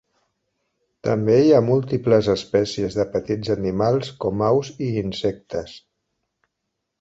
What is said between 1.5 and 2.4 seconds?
ha múltiples